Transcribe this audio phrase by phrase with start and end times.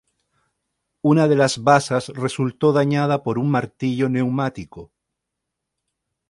[1.03, 4.91] Una de las basas resultó dañada por un martillo neumático.